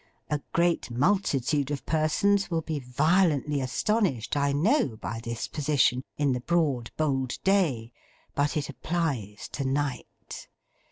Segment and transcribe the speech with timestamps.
[0.31, 6.31] A great multitude of persons will be violently astonished, I know, by this position, in
[6.31, 7.93] the broad bold Day.
[8.33, 10.47] But it applies to Night.